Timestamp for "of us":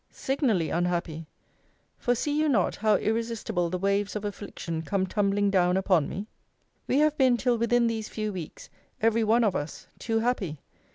9.43-9.85